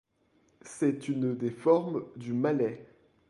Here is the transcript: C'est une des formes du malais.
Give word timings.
C'est 0.65 1.09
une 1.09 1.37
des 1.37 1.51
formes 1.51 2.03
du 2.15 2.33
malais. 2.33 2.87